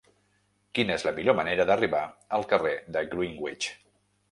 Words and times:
Quina 0.77 0.95
és 0.99 1.05
la 1.07 1.13
millor 1.17 1.35
manera 1.41 1.67
d'arribar 1.71 2.01
al 2.39 2.49
carrer 2.55 2.73
de 2.97 3.07
Greenwich? 3.15 3.71